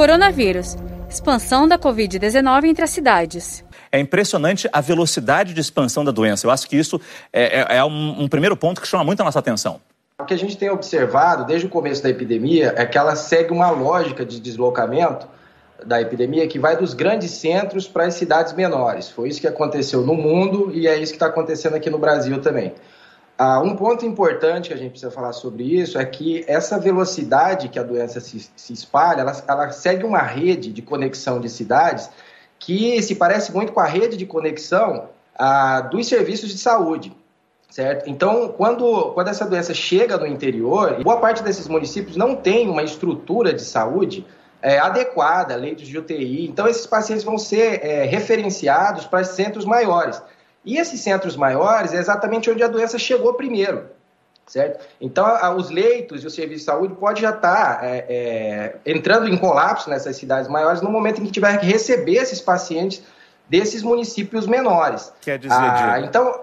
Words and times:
Coronavírus. 0.00 0.78
Expansão 1.10 1.68
da 1.68 1.78
Covid-19 1.78 2.64
entre 2.64 2.82
as 2.82 2.88
cidades. 2.88 3.62
É 3.92 4.00
impressionante 4.00 4.66
a 4.72 4.80
velocidade 4.80 5.52
de 5.52 5.60
expansão 5.60 6.02
da 6.02 6.10
doença. 6.10 6.46
Eu 6.46 6.50
acho 6.50 6.66
que 6.66 6.74
isso 6.74 6.98
é, 7.30 7.60
é, 7.60 7.76
é 7.76 7.84
um, 7.84 8.22
um 8.22 8.26
primeiro 8.26 8.56
ponto 8.56 8.80
que 8.80 8.88
chama 8.88 9.04
muito 9.04 9.20
a 9.20 9.24
nossa 9.24 9.38
atenção. 9.38 9.78
O 10.18 10.24
que 10.24 10.32
a 10.32 10.38
gente 10.38 10.56
tem 10.56 10.70
observado 10.70 11.44
desde 11.44 11.66
o 11.66 11.68
começo 11.68 12.02
da 12.02 12.08
epidemia 12.08 12.72
é 12.78 12.86
que 12.86 12.96
ela 12.96 13.14
segue 13.14 13.52
uma 13.52 13.68
lógica 13.68 14.24
de 14.24 14.40
deslocamento 14.40 15.28
da 15.84 16.00
epidemia 16.00 16.48
que 16.48 16.58
vai 16.58 16.78
dos 16.78 16.94
grandes 16.94 17.32
centros 17.32 17.86
para 17.86 18.06
as 18.06 18.14
cidades 18.14 18.54
menores. 18.54 19.10
Foi 19.10 19.28
isso 19.28 19.38
que 19.38 19.46
aconteceu 19.46 20.00
no 20.00 20.14
mundo 20.14 20.70
e 20.72 20.88
é 20.88 20.96
isso 20.96 21.12
que 21.12 21.16
está 21.16 21.26
acontecendo 21.26 21.74
aqui 21.76 21.90
no 21.90 21.98
Brasil 21.98 22.40
também. 22.40 22.72
Ah, 23.42 23.58
um 23.58 23.74
ponto 23.74 24.04
importante 24.04 24.68
que 24.68 24.74
a 24.74 24.76
gente 24.76 24.90
precisa 24.90 25.10
falar 25.10 25.32
sobre 25.32 25.64
isso 25.64 25.98
é 25.98 26.04
que 26.04 26.44
essa 26.46 26.78
velocidade 26.78 27.70
que 27.70 27.78
a 27.78 27.82
doença 27.82 28.20
se, 28.20 28.50
se 28.54 28.72
espalha, 28.74 29.22
ela, 29.22 29.32
ela 29.48 29.70
segue 29.70 30.04
uma 30.04 30.20
rede 30.20 30.70
de 30.70 30.82
conexão 30.82 31.40
de 31.40 31.48
cidades 31.48 32.10
que 32.58 33.00
se 33.00 33.14
parece 33.14 33.50
muito 33.50 33.72
com 33.72 33.80
a 33.80 33.86
rede 33.86 34.14
de 34.14 34.26
conexão 34.26 35.08
ah, 35.34 35.80
dos 35.80 36.06
serviços 36.06 36.50
de 36.50 36.58
saúde. 36.58 37.16
Certo? 37.70 38.10
Então, 38.10 38.48
quando, 38.48 39.12
quando 39.14 39.28
essa 39.28 39.46
doença 39.46 39.72
chega 39.72 40.18
no 40.18 40.26
interior, 40.26 41.02
boa 41.02 41.16
parte 41.16 41.42
desses 41.42 41.66
municípios 41.66 42.18
não 42.18 42.36
tem 42.36 42.68
uma 42.68 42.82
estrutura 42.82 43.54
de 43.54 43.62
saúde 43.62 44.26
é, 44.60 44.78
adequada, 44.78 45.56
leitos 45.56 45.88
de 45.88 45.96
UTI. 45.96 46.46
Então, 46.46 46.68
esses 46.68 46.86
pacientes 46.86 47.24
vão 47.24 47.38
ser 47.38 47.82
é, 47.82 48.04
referenciados 48.04 49.06
para 49.06 49.24
centros 49.24 49.64
maiores. 49.64 50.20
E 50.64 50.78
esses 50.78 51.00
centros 51.00 51.36
maiores 51.36 51.92
é 51.92 51.98
exatamente 51.98 52.50
onde 52.50 52.62
a 52.62 52.68
doença 52.68 52.98
chegou 52.98 53.34
primeiro. 53.34 53.88
Certo? 54.46 54.84
Então, 55.00 55.24
a, 55.24 55.54
os 55.54 55.70
leitos 55.70 56.24
e 56.24 56.26
o 56.26 56.30
serviço 56.30 56.60
de 56.60 56.64
saúde 56.64 56.94
pode 56.94 57.20
já 57.22 57.30
estar 57.30 57.78
tá, 57.78 57.86
é, 57.86 58.04
é, 58.08 58.76
entrando 58.84 59.28
em 59.28 59.36
colapso 59.36 59.88
nessas 59.88 60.16
cidades 60.16 60.50
maiores 60.50 60.82
no 60.82 60.90
momento 60.90 61.20
em 61.20 61.24
que 61.24 61.30
tiver 61.30 61.56
que 61.58 61.66
receber 61.66 62.16
esses 62.16 62.40
pacientes 62.40 63.00
desses 63.48 63.82
municípios 63.82 64.48
menores. 64.48 65.12
Quer 65.20 65.38
dizer, 65.38 65.54
ah, 65.54 66.00
então 66.04 66.28
eh, 66.28 66.40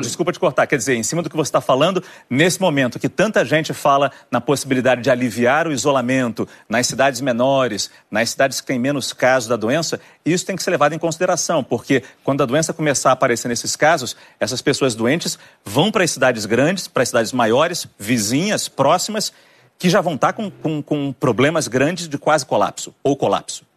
desculpa 0.00 0.30
te 0.30 0.38
cortar, 0.38 0.66
quer 0.66 0.76
dizer, 0.76 0.94
em 0.94 1.02
cima 1.02 1.22
do 1.22 1.30
que 1.30 1.36
você 1.36 1.48
está 1.48 1.60
falando, 1.60 2.02
nesse 2.28 2.60
momento 2.60 2.98
que 2.98 3.08
tanta 3.08 3.44
gente 3.44 3.72
fala 3.72 4.12
na 4.30 4.40
possibilidade 4.40 5.00
de 5.00 5.10
aliviar 5.10 5.66
o 5.66 5.72
isolamento 5.72 6.46
nas 6.68 6.86
cidades 6.86 7.20
menores, 7.20 7.90
nas 8.10 8.30
cidades 8.30 8.60
que 8.60 8.66
têm 8.66 8.78
menos 8.78 9.12
casos 9.12 9.48
da 9.48 9.56
doença, 9.56 9.98
isso 10.24 10.44
tem 10.44 10.54
que 10.54 10.62
ser 10.62 10.70
levado 10.70 10.92
em 10.92 10.98
consideração, 10.98 11.64
porque 11.64 12.02
quando 12.22 12.42
a 12.42 12.46
doença 12.46 12.74
começar 12.74 13.10
a 13.10 13.12
aparecer 13.12 13.48
nesses 13.48 13.74
casos, 13.74 14.14
essas 14.38 14.60
pessoas 14.60 14.94
doentes 14.94 15.38
vão 15.64 15.90
para 15.90 16.04
as 16.04 16.10
cidades 16.10 16.44
grandes, 16.44 16.86
para 16.86 17.02
as 17.02 17.08
cidades 17.08 17.32
maiores, 17.32 17.86
vizinhas, 17.98 18.68
próximas, 18.68 19.32
que 19.78 19.88
já 19.88 20.02
vão 20.02 20.14
estar 20.14 20.34
com, 20.34 20.50
com, 20.50 20.82
com 20.82 21.10
problemas 21.10 21.66
grandes 21.66 22.06
de 22.06 22.18
quase 22.18 22.44
colapso 22.44 22.94
ou 23.02 23.16
colapso. 23.16 23.69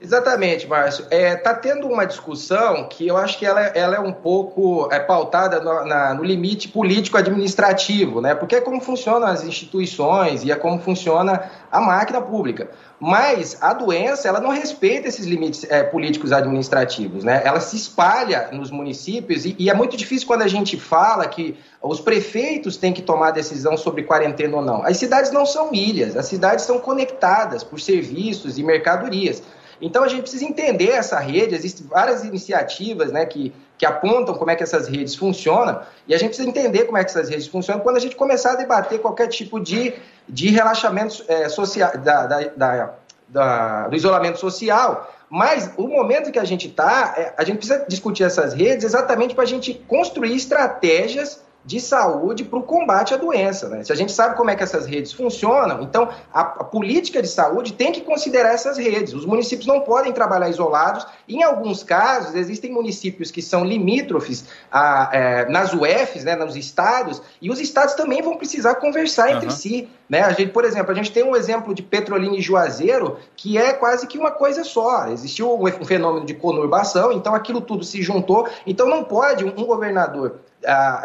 Exatamente, 0.00 0.64
Márcio. 0.68 1.04
Está 1.06 1.16
é, 1.16 1.34
tá 1.34 1.54
tendo 1.54 1.88
uma 1.88 2.04
discussão 2.04 2.88
que 2.88 3.08
eu 3.08 3.16
acho 3.16 3.36
que 3.36 3.44
ela, 3.44 3.60
ela 3.60 3.96
é 3.96 4.00
um 4.00 4.12
pouco 4.12 4.88
é, 4.92 5.00
pautada 5.00 5.58
no, 5.58 5.84
na, 5.84 6.14
no 6.14 6.22
limite 6.22 6.68
político-administrativo, 6.68 8.20
né? 8.20 8.32
porque 8.32 8.54
é 8.54 8.60
como 8.60 8.80
funcionam 8.80 9.26
as 9.26 9.42
instituições 9.42 10.44
e 10.44 10.52
é 10.52 10.54
como 10.54 10.78
funciona 10.78 11.50
a 11.70 11.80
máquina 11.80 12.20
pública. 12.20 12.70
Mas 13.00 13.58
a 13.60 13.72
doença 13.72 14.28
ela 14.28 14.40
não 14.40 14.50
respeita 14.50 15.08
esses 15.08 15.26
limites 15.26 15.64
é, 15.68 15.82
políticos 15.82 16.32
administrativos, 16.32 17.22
né? 17.22 17.42
Ela 17.44 17.60
se 17.60 17.76
espalha 17.76 18.48
nos 18.50 18.72
municípios 18.72 19.44
e, 19.44 19.54
e, 19.56 19.70
é 19.70 19.74
muito 19.74 19.96
difícil 19.96 20.26
quando 20.26 20.42
a 20.42 20.48
gente 20.48 20.76
fala 20.76 21.24
que 21.28 21.56
os 21.80 22.00
prefeitos 22.00 22.76
têm 22.76 22.92
que 22.92 23.00
tomar 23.00 23.30
decisão 23.30 23.76
sobre 23.76 24.02
quarentena 24.02 24.56
ou 24.56 24.62
não. 24.62 24.82
As 24.82 24.96
cidades 24.96 25.30
não 25.30 25.46
são 25.46 25.72
ilhas, 25.72 26.16
as 26.16 26.26
cidades 26.26 26.64
são 26.64 26.80
conectadas 26.80 27.62
por 27.62 27.78
serviços 27.78 28.58
e 28.58 28.64
mercadorias. 28.64 29.44
Então 29.80 30.02
a 30.02 30.08
gente 30.08 30.22
precisa 30.22 30.44
entender 30.44 30.90
essa 30.90 31.18
rede, 31.18 31.54
existem 31.54 31.86
várias 31.86 32.24
iniciativas 32.24 33.12
né, 33.12 33.24
que, 33.26 33.52
que 33.76 33.86
apontam 33.86 34.34
como 34.34 34.50
é 34.50 34.56
que 34.56 34.62
essas 34.62 34.88
redes 34.88 35.14
funcionam, 35.14 35.80
e 36.06 36.14
a 36.14 36.18
gente 36.18 36.30
precisa 36.30 36.48
entender 36.48 36.84
como 36.84 36.98
é 36.98 37.04
que 37.04 37.10
essas 37.10 37.28
redes 37.28 37.46
funcionam 37.46 37.82
quando 37.82 37.96
a 37.96 38.00
gente 38.00 38.16
começar 38.16 38.52
a 38.52 38.56
debater 38.56 39.00
qualquer 39.00 39.28
tipo 39.28 39.60
de, 39.60 39.94
de 40.28 40.50
relaxamento 40.50 41.24
é, 41.28 41.48
social, 41.48 41.96
da, 41.98 42.26
da, 42.26 42.40
da, 42.56 42.94
da, 43.28 43.88
do 43.88 43.96
isolamento 43.96 44.38
social. 44.38 45.14
Mas 45.30 45.70
o 45.76 45.86
momento 45.86 46.32
que 46.32 46.38
a 46.38 46.44
gente 46.44 46.68
está, 46.68 47.14
é, 47.16 47.34
a 47.36 47.44
gente 47.44 47.58
precisa 47.58 47.84
discutir 47.86 48.24
essas 48.24 48.54
redes 48.54 48.84
exatamente 48.84 49.34
para 49.34 49.44
a 49.44 49.46
gente 49.46 49.74
construir 49.86 50.34
estratégias 50.34 51.42
de 51.68 51.80
saúde 51.82 52.44
para 52.44 52.58
o 52.58 52.62
combate 52.62 53.12
à 53.12 53.18
doença. 53.18 53.68
Né? 53.68 53.84
Se 53.84 53.92
a 53.92 53.94
gente 53.94 54.10
sabe 54.10 54.38
como 54.38 54.48
é 54.48 54.56
que 54.56 54.62
essas 54.62 54.86
redes 54.86 55.12
funcionam, 55.12 55.82
então 55.82 56.08
a, 56.32 56.40
a, 56.40 56.64
política 56.64 57.20
de 57.20 57.28
saúde 57.28 57.74
tem 57.74 57.92
que 57.92 58.00
considerar 58.00 58.54
essas 58.54 58.78
redes. 58.78 59.12
Os 59.12 59.26
municípios 59.26 59.66
não 59.66 59.80
podem 59.80 60.10
trabalhar 60.10 60.48
isolados. 60.48 61.06
Em 61.28 61.42
alguns 61.42 61.82
casos, 61.82 62.34
existem 62.34 62.72
municípios 62.72 63.30
que 63.30 63.42
são 63.42 63.66
limítrofes 63.66 64.46
a, 64.72 65.10
é, 65.12 65.48
nas 65.50 65.74
UFs, 65.74 66.24
né, 66.24 66.34
nos 66.36 66.56
estados, 66.56 67.20
e 67.40 67.50
os 67.50 67.60
estados 67.60 67.92
também 67.92 68.22
vão 68.22 68.38
precisar 68.38 68.76
conversar 68.76 69.28
uhum. 69.28 69.36
entre 69.36 69.50
si. 69.50 69.90
Né? 70.08 70.22
A 70.22 70.30
gente, 70.30 70.52
por 70.52 70.64
exemplo, 70.64 70.90
a 70.90 70.94
gente 70.94 71.12
tem 71.12 71.22
um 71.22 71.36
exemplo 71.36 71.74
de 71.74 71.82
Petrolina 71.82 72.34
e 72.34 72.40
Juazeiro 72.40 73.18
que 73.36 73.58
é 73.58 73.74
quase 73.74 74.06
que 74.06 74.16
uma 74.16 74.30
coisa 74.30 74.64
só. 74.64 75.08
Existiu 75.08 75.54
um 75.54 75.84
fenômeno 75.84 76.24
de 76.24 76.32
conurbação, 76.32 77.12
então 77.12 77.34
aquilo 77.34 77.60
tudo 77.60 77.84
se 77.84 78.00
juntou. 78.00 78.48
Então 78.66 78.88
não 78.88 79.04
pode 79.04 79.44
um 79.44 79.66
governador 79.66 80.40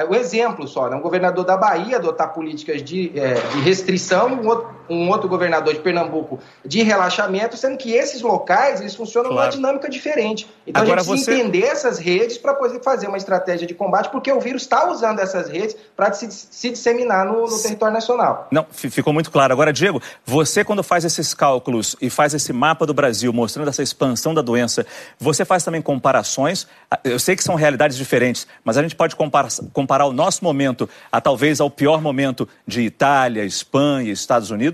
o 0.09 0.15
exemplo 0.15 0.67
só, 0.67 0.89
né? 0.89 0.95
um 0.95 1.01
governador 1.01 1.45
da 1.45 1.55
Bahia 1.55 1.97
adotar 1.97 2.33
políticas 2.33 2.81
de, 2.81 3.11
é, 3.17 3.33
de 3.35 3.59
restrição 3.61 4.29
e 4.29 4.33
um 4.33 4.47
outro, 4.47 4.67
um 4.89 5.09
outro, 5.09 5.27
governador 5.27 5.73
de 5.73 5.81
Pernambuco 5.81 6.39
de 6.65 6.81
relaxamento, 6.81 7.57
sendo 7.57 7.77
que 7.77 7.93
esses 7.93 8.21
locais 8.21 8.79
eles 8.79 8.95
funcionam 8.95 9.31
claro. 9.31 9.45
numa 9.45 9.55
dinâmica 9.55 9.89
diferente. 9.89 10.47
Então 10.65 10.81
Agora 10.81 11.01
a 11.01 11.03
gente 11.03 11.11
precisa 11.11 11.31
você... 11.31 11.41
entender 11.41 11.65
essas 11.65 11.99
redes 11.99 12.37
para 12.37 12.53
poder 12.53 12.81
fazer 12.81 13.07
uma 13.07 13.17
estratégia 13.17 13.67
de 13.67 13.73
combate, 13.73 14.09
porque 14.09 14.31
o 14.31 14.39
vírus 14.39 14.63
está 14.63 14.89
usando 14.89 15.19
essas 15.19 15.49
redes 15.49 15.75
para 15.95 16.11
se, 16.13 16.31
se, 16.31 16.71
disseminar 16.71 17.25
no, 17.25 17.47
no 17.47 17.61
território 17.61 17.93
nacional. 17.93 18.47
Não, 18.51 18.65
ficou 18.71 19.13
muito 19.13 19.29
claro. 19.29 19.53
Agora, 19.53 19.71
Diego, 19.71 20.01
você 20.25 20.63
quando 20.63 20.83
faz 20.83 21.05
esses 21.05 21.33
cálculos 21.33 21.95
e 22.01 22.09
faz 22.09 22.33
esse 22.33 22.51
mapa 22.51 22.85
do 22.85 22.93
Brasil 22.93 23.31
mostrando 23.33 23.67
essa 23.67 23.83
expansão 23.83 24.33
da 24.33 24.41
doença, 24.41 24.85
você 25.19 25.45
faz 25.45 25.63
também 25.63 25.81
comparações? 25.81 26.67
Eu 27.03 27.19
sei 27.19 27.35
que 27.35 27.43
são 27.43 27.55
realidades 27.55 27.97
diferentes, 27.97 28.47
mas 28.63 28.77
a 28.77 28.81
gente 28.81 28.95
pode 28.95 29.15
comparar 29.15 29.33
comparar, 29.33 29.49
comparar 29.71 30.05
o 30.05 30.13
nosso 30.13 30.43
momento 30.43 30.89
a 31.11 31.19
talvez 31.19 31.59
ao 31.59 31.69
pior 31.69 32.01
momento 32.01 32.47
de 32.67 32.81
Itália, 32.81 33.43
Espanha, 33.43 34.11
Estados 34.11 34.51
Unidos? 34.51 34.72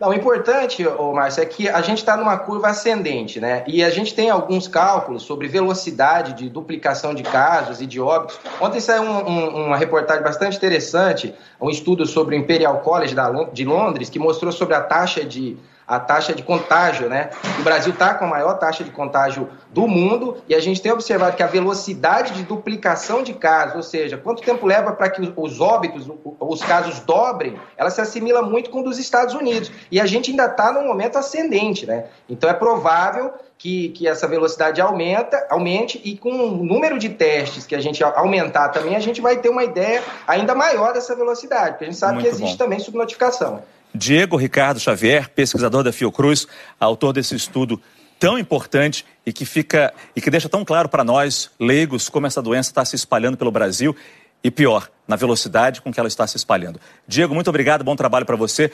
Não, 0.00 0.08
o 0.08 0.14
importante, 0.14 0.82
Márcio, 1.14 1.42
é 1.42 1.46
que 1.46 1.68
a 1.68 1.82
gente 1.82 1.98
está 1.98 2.16
numa 2.16 2.38
curva 2.38 2.68
ascendente, 2.68 3.38
né? 3.38 3.62
E 3.66 3.84
a 3.84 3.90
gente 3.90 4.14
tem 4.14 4.30
alguns 4.30 4.66
cálculos 4.66 5.24
sobre 5.24 5.46
velocidade 5.46 6.32
de 6.32 6.48
duplicação 6.48 7.14
de 7.14 7.22
casos 7.22 7.82
e 7.82 7.86
de 7.86 8.00
óbitos. 8.00 8.40
Ontem 8.58 8.80
saiu 8.80 9.02
um, 9.02 9.28
um, 9.28 9.66
uma 9.66 9.76
reportagem 9.76 10.22
bastante 10.22 10.56
interessante, 10.56 11.34
um 11.60 11.68
estudo 11.68 12.06
sobre 12.06 12.34
o 12.34 12.38
Imperial 12.38 12.78
College 12.78 13.14
de 13.52 13.64
Londres, 13.66 14.08
que 14.08 14.18
mostrou 14.18 14.50
sobre 14.50 14.74
a 14.74 14.80
taxa 14.80 15.22
de 15.22 15.58
a 15.90 15.98
taxa 15.98 16.32
de 16.32 16.44
contágio, 16.44 17.08
né? 17.08 17.30
O 17.58 17.62
Brasil 17.64 17.92
está 17.92 18.14
com 18.14 18.24
a 18.24 18.28
maior 18.28 18.54
taxa 18.54 18.84
de 18.84 18.92
contágio 18.92 19.50
do 19.70 19.88
mundo 19.88 20.36
e 20.48 20.54
a 20.54 20.60
gente 20.60 20.80
tem 20.80 20.92
observado 20.92 21.36
que 21.36 21.42
a 21.42 21.48
velocidade 21.48 22.32
de 22.34 22.44
duplicação 22.44 23.24
de 23.24 23.34
casos, 23.34 23.74
ou 23.74 23.82
seja, 23.82 24.16
quanto 24.16 24.40
tempo 24.40 24.64
leva 24.66 24.92
para 24.92 25.10
que 25.10 25.32
os 25.36 25.60
óbitos, 25.60 26.08
os 26.38 26.62
casos 26.62 27.00
dobrem, 27.00 27.58
ela 27.76 27.90
se 27.90 28.00
assimila 28.00 28.40
muito 28.40 28.70
com 28.70 28.82
dos 28.82 29.00
Estados 29.00 29.34
Unidos. 29.34 29.72
E 29.90 30.00
a 30.00 30.06
gente 30.06 30.30
ainda 30.30 30.46
está 30.46 30.72
num 30.72 30.86
momento 30.86 31.18
ascendente, 31.18 31.84
né? 31.84 32.04
Então 32.28 32.48
é 32.48 32.54
provável 32.54 33.32
que, 33.58 33.88
que 33.88 34.06
essa 34.06 34.28
velocidade 34.28 34.80
aumenta, 34.80 35.44
aumente 35.50 36.00
e 36.04 36.16
com 36.16 36.30
o 36.30 36.64
número 36.64 37.00
de 37.00 37.08
testes 37.08 37.66
que 37.66 37.74
a 37.74 37.80
gente 37.80 38.04
aumentar 38.04 38.68
também, 38.68 38.94
a 38.94 39.00
gente 39.00 39.20
vai 39.20 39.38
ter 39.38 39.48
uma 39.48 39.64
ideia 39.64 40.04
ainda 40.24 40.54
maior 40.54 40.92
dessa 40.92 41.16
velocidade, 41.16 41.72
porque 41.72 41.84
a 41.84 41.88
gente 41.88 41.98
sabe 41.98 42.14
muito 42.14 42.26
que 42.26 42.30
existe 42.30 42.56
bom. 42.56 42.64
também 42.64 42.78
subnotificação. 42.78 43.60
Diego 43.94 44.36
Ricardo 44.36 44.80
Xavier, 44.80 45.28
pesquisador 45.30 45.82
da 45.82 45.92
Fiocruz, 45.92 46.46
autor 46.78 47.12
desse 47.12 47.34
estudo 47.34 47.80
tão 48.18 48.38
importante 48.38 49.04
e 49.24 49.32
que 49.32 49.44
fica 49.44 49.92
e 50.14 50.20
que 50.20 50.30
deixa 50.30 50.48
tão 50.48 50.64
claro 50.64 50.88
para 50.88 51.02
nós, 51.02 51.50
leigos, 51.58 52.08
como 52.08 52.26
essa 52.26 52.42
doença 52.42 52.70
está 52.70 52.84
se 52.84 52.94
espalhando 52.94 53.36
pelo 53.36 53.50
Brasil 53.50 53.96
e 54.42 54.50
pior, 54.50 54.88
na 55.06 55.16
velocidade 55.16 55.80
com 55.80 55.92
que 55.92 55.98
ela 55.98 56.08
está 56.08 56.26
se 56.26 56.36
espalhando. 56.36 56.80
Diego, 57.06 57.34
muito 57.34 57.48
obrigado, 57.48 57.84
bom 57.84 57.96
trabalho 57.96 58.26
para 58.26 58.36
você. 58.36 58.72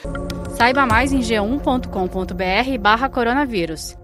Saiba 0.56 0.86
mais 0.86 1.12
em 1.12 1.20
g1.com.br/barra 1.20 3.08
coronavírus. 3.08 3.96